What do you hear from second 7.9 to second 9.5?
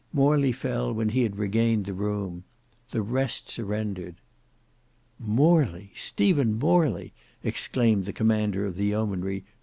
the commander of the yeomanry.